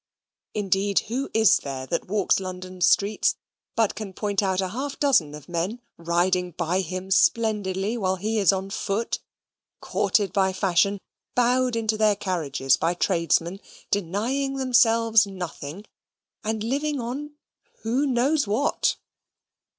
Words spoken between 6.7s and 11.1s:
him splendidly, while he is on foot, courted by fashion,